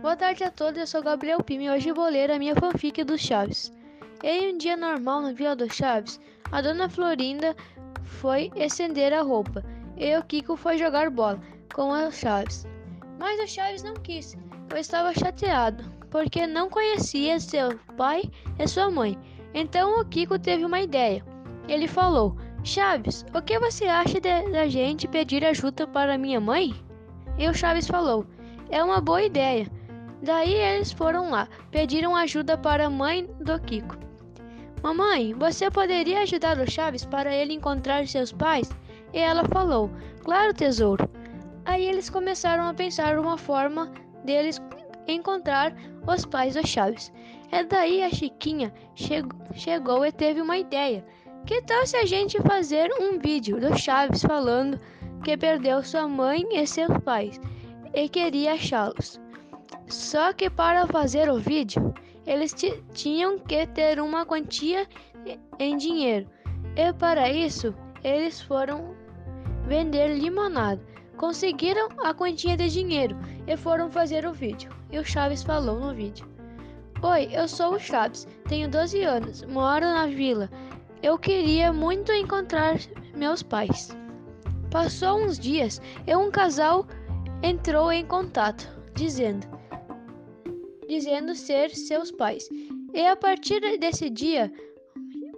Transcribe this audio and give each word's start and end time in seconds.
Boa 0.00 0.14
tarde 0.16 0.44
a 0.44 0.52
todos, 0.52 0.78
eu 0.78 0.86
sou 0.86 1.02
Gabriel 1.02 1.42
Pime 1.42 1.64
e 1.64 1.70
hoje 1.70 1.90
vou 1.90 2.08
ler 2.08 2.30
a 2.30 2.38
minha 2.38 2.54
fanfic 2.54 3.02
dos 3.02 3.20
Chaves. 3.20 3.72
Em 4.22 4.54
um 4.54 4.58
dia 4.58 4.76
normal 4.76 5.20
na 5.20 5.32
Vila 5.32 5.56
dos 5.56 5.74
Chaves, 5.74 6.20
a 6.52 6.62
dona 6.62 6.88
Florinda 6.88 7.56
foi 8.04 8.52
estender 8.54 9.12
a 9.12 9.22
roupa 9.22 9.64
e 9.96 10.16
o 10.16 10.22
Kiko 10.22 10.56
foi 10.56 10.78
jogar 10.78 11.10
bola 11.10 11.40
com 11.74 11.88
os 11.88 12.14
Chaves. 12.14 12.64
Mas 13.18 13.40
o 13.40 13.52
Chaves 13.52 13.82
não 13.82 13.94
quis, 13.94 14.36
pois 14.68 14.82
estava 14.82 15.12
chateado, 15.12 15.82
porque 16.08 16.46
não 16.46 16.70
conhecia 16.70 17.40
seu 17.40 17.76
pai 17.96 18.30
e 18.60 18.68
sua 18.68 18.92
mãe. 18.92 19.18
Então 19.54 20.00
o 20.00 20.04
Kiko 20.04 20.38
teve 20.38 20.64
uma 20.64 20.80
ideia. 20.80 21.24
Ele 21.66 21.88
falou: 21.88 22.36
Chaves, 22.64 23.26
o 23.34 23.42
que 23.42 23.58
você 23.58 23.86
acha 23.86 24.20
da 24.20 24.68
gente 24.68 25.08
pedir 25.08 25.44
ajuda 25.44 25.84
para 25.84 26.16
minha 26.16 26.40
mãe? 26.40 26.72
E 27.36 27.48
o 27.48 27.52
Chaves 27.52 27.88
falou: 27.88 28.24
É 28.70 28.82
uma 28.84 29.00
boa 29.00 29.20
ideia. 29.24 29.66
Daí 30.22 30.54
eles 30.54 30.92
foram 30.92 31.28
lá, 31.28 31.48
pediram 31.72 32.14
ajuda 32.14 32.56
para 32.56 32.86
a 32.86 32.90
mãe 32.90 33.28
do 33.40 33.58
Kiko. 33.58 33.96
Mamãe, 34.80 35.34
você 35.34 35.68
poderia 35.72 36.20
ajudar 36.20 36.56
o 36.58 36.70
Chaves 36.70 37.04
para 37.04 37.34
ele 37.34 37.52
encontrar 37.52 38.06
seus 38.06 38.30
pais? 38.30 38.70
E 39.12 39.18
ela 39.18 39.44
falou: 39.46 39.90
Claro, 40.22 40.54
tesouro. 40.54 41.10
Aí 41.64 41.84
eles 41.84 42.08
começaram 42.08 42.68
a 42.68 42.74
pensar 42.74 43.18
uma 43.18 43.36
forma 43.36 43.90
deles 44.24 44.62
encontrar 45.08 45.74
os 46.06 46.24
pais 46.24 46.54
do 46.54 46.64
Chaves. 46.64 47.12
E 47.50 47.64
daí 47.64 48.04
a 48.04 48.10
Chiquinha 48.10 48.72
chegou 49.52 50.06
e 50.06 50.12
teve 50.12 50.40
uma 50.40 50.58
ideia. 50.58 51.04
Que 51.46 51.60
tal 51.62 51.84
se 51.86 51.96
a 51.96 52.06
gente 52.06 52.40
fazer 52.42 52.88
um 53.00 53.18
vídeo 53.18 53.60
do 53.60 53.76
Chaves 53.76 54.22
falando 54.22 54.78
que 55.24 55.36
perdeu 55.36 55.82
sua 55.82 56.06
mãe 56.06 56.46
e 56.52 56.66
seus 56.66 56.96
pais 56.98 57.40
e 57.92 58.08
queria 58.08 58.52
achá-los? 58.52 59.20
Só 59.88 60.32
que 60.32 60.48
para 60.48 60.86
fazer 60.86 61.28
o 61.28 61.38
vídeo, 61.38 61.92
eles 62.26 62.54
tinham 62.94 63.38
que 63.40 63.66
ter 63.66 64.00
uma 64.00 64.24
quantia 64.24 64.86
em 65.58 65.76
dinheiro. 65.76 66.28
E 66.76 66.92
para 66.92 67.28
isso, 67.28 67.74
eles 68.04 68.40
foram 68.40 68.94
vender 69.66 70.16
limonada. 70.16 70.80
Conseguiram 71.16 71.88
a 71.98 72.14
quantia 72.14 72.56
de 72.56 72.68
dinheiro 72.68 73.16
e 73.46 73.56
foram 73.56 73.90
fazer 73.90 74.24
o 74.26 74.32
vídeo. 74.32 74.70
E 74.90 74.98
o 74.98 75.04
Chaves 75.04 75.42
falou 75.42 75.78
no 75.78 75.92
vídeo: 75.92 76.26
Oi, 77.02 77.28
eu 77.32 77.48
sou 77.48 77.74
o 77.74 77.80
Chaves, 77.80 78.26
tenho 78.48 78.68
12 78.68 79.02
anos, 79.02 79.42
moro 79.42 79.84
na 79.84 80.06
vila. 80.06 80.48
Eu 81.02 81.18
queria 81.18 81.72
muito 81.72 82.12
encontrar 82.12 82.78
meus 83.16 83.42
pais. 83.42 83.88
Passou 84.70 85.18
uns 85.18 85.36
dias 85.38 85.80
e 86.06 86.14
um 86.14 86.30
casal 86.30 86.86
entrou 87.42 87.90
em 87.90 88.06
contato, 88.06 88.68
dizendo: 88.94 89.46
dizendo 90.88 91.34
ser 91.34 91.70
seus 91.70 92.12
pais. 92.12 92.48
E 92.94 93.04
a 93.04 93.16
partir 93.16 93.60
desse 93.78 94.08
dia, 94.08 94.52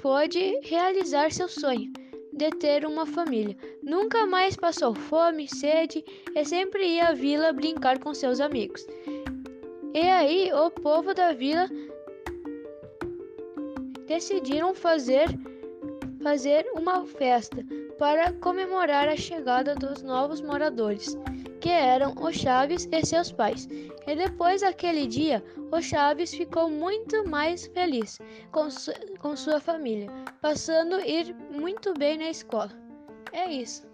pôde 0.00 0.60
realizar 0.62 1.32
seu 1.32 1.48
sonho 1.48 1.92
de 2.32 2.50
ter 2.50 2.86
uma 2.86 3.04
família. 3.04 3.56
Nunca 3.82 4.26
mais 4.26 4.54
passou 4.54 4.94
fome, 4.94 5.48
sede 5.48 6.04
e 6.36 6.44
sempre 6.44 6.86
ia 6.86 7.08
à 7.08 7.12
vila 7.14 7.52
brincar 7.52 7.98
com 7.98 8.14
seus 8.14 8.40
amigos. 8.40 8.86
E 9.92 10.02
aí 10.02 10.52
o 10.52 10.70
povo 10.70 11.12
da 11.14 11.32
vila 11.32 11.68
decidiram 14.08 14.74
fazer 14.74 15.28
fazer 16.20 16.66
uma 16.74 17.04
festa 17.06 17.64
para 17.98 18.32
comemorar 18.32 19.08
a 19.08 19.16
chegada 19.16 19.74
dos 19.74 20.02
novos 20.02 20.40
moradores 20.40 21.16
que 21.60 21.68
eram 21.70 22.14
o 22.20 22.32
Chaves 22.32 22.88
e 22.90 23.04
seus 23.04 23.30
pais. 23.30 23.68
E 24.06 24.16
depois 24.16 24.62
daquele 24.62 25.06
dia, 25.06 25.44
o 25.70 25.80
Chaves 25.80 26.32
ficou 26.34 26.70
muito 26.70 27.28
mais 27.28 27.66
feliz 27.66 28.18
com, 28.52 28.70
su 28.70 28.92
com 29.20 29.36
sua 29.36 29.60
família, 29.60 30.08
passando 30.40 30.96
a 30.96 31.06
ir 31.06 31.34
muito 31.50 31.92
bem 31.94 32.18
na 32.18 32.30
escola. 32.30 32.70
É 33.32 33.50
isso. 33.52 33.86